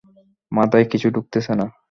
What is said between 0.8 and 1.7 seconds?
কিছু ঢুকতেছে না।